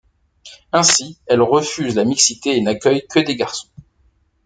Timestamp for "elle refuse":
1.27-1.93